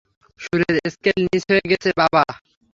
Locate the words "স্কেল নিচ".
0.93-1.43